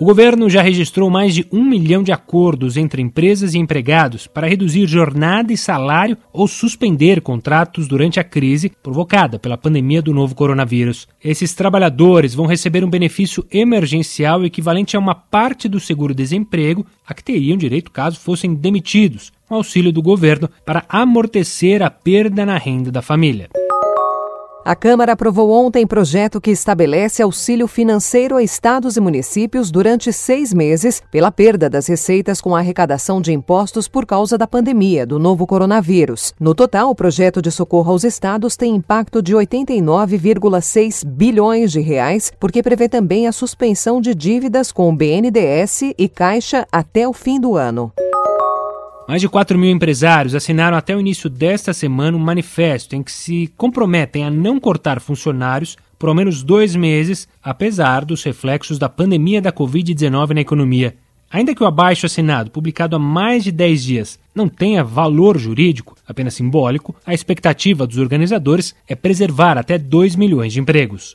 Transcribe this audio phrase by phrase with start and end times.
[0.00, 4.46] O governo já registrou mais de um milhão de acordos entre empresas e empregados para
[4.46, 10.36] reduzir jornada e salário ou suspender contratos durante a crise provocada pela pandemia do novo
[10.36, 11.08] coronavírus.
[11.22, 17.24] Esses trabalhadores vão receber um benefício emergencial equivalente a uma parte do seguro-desemprego a que
[17.24, 22.92] teriam direito caso fossem demitidos, com auxílio do governo para amortecer a perda na renda
[22.92, 23.48] da família.
[24.64, 30.52] A Câmara aprovou ontem projeto que estabelece auxílio financeiro a estados e municípios durante seis
[30.52, 35.18] meses pela perda das receitas com a arrecadação de impostos por causa da pandemia do
[35.18, 36.34] novo coronavírus.
[36.38, 42.32] No total, o projeto de socorro aos estados tem impacto de 89,6 bilhões de reais,
[42.38, 47.40] porque prevê também a suspensão de dívidas com o BNDES e Caixa até o fim
[47.40, 47.92] do ano.
[49.08, 53.10] Mais de 4 mil empresários assinaram até o início desta semana um manifesto em que
[53.10, 58.86] se comprometem a não cortar funcionários por ao menos dois meses, apesar dos reflexos da
[58.86, 60.94] pandemia da Covid-19 na economia.
[61.30, 65.96] Ainda que o abaixo assinado, publicado há mais de 10 dias, não tenha valor jurídico,
[66.06, 71.14] apenas simbólico, a expectativa dos organizadores é preservar até 2 milhões de empregos.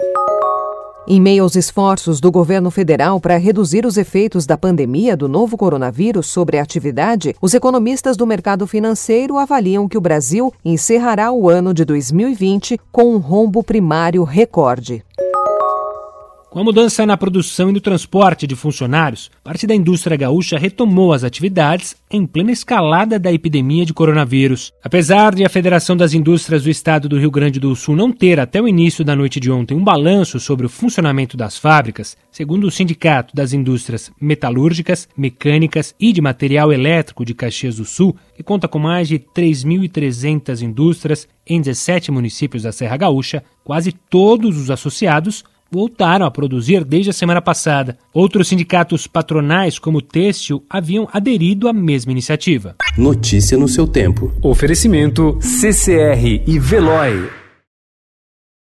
[1.05, 5.57] Em meio aos esforços do governo federal para reduzir os efeitos da pandemia do novo
[5.57, 11.49] coronavírus sobre a atividade, os economistas do mercado financeiro avaliam que o Brasil encerrará o
[11.49, 15.03] ano de 2020 com um rombo primário recorde.
[16.53, 21.11] Com a mudança na produção e no transporte de funcionários, parte da indústria gaúcha retomou
[21.11, 24.71] as atividades em plena escalada da epidemia de coronavírus.
[24.83, 28.39] Apesar de a Federação das Indústrias do Estado do Rio Grande do Sul não ter
[28.39, 32.67] até o início da noite de ontem um balanço sobre o funcionamento das fábricas, segundo
[32.67, 38.43] o Sindicato das Indústrias Metalúrgicas, Mecânicas e de Material Elétrico de Caxias do Sul, que
[38.43, 44.69] conta com mais de 3.300 indústrias em 17 municípios da Serra Gaúcha, quase todos os
[44.69, 45.43] associados
[45.73, 47.97] voltaram a produzir desde a semana passada.
[48.13, 52.75] Outros sindicatos patronais, como o Têxtil, haviam aderido à mesma iniciativa.
[52.95, 54.31] Notícia no seu tempo.
[54.43, 57.42] Oferecimento CCR e Veloy.